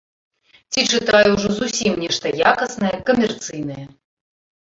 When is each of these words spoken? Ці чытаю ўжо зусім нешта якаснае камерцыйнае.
Ці 0.75 0.79
чытаю 0.95 1.27
ўжо 1.33 1.49
зусім 1.59 1.93
нешта 2.03 2.25
якаснае 2.51 2.93
камерцыйнае. 3.09 3.85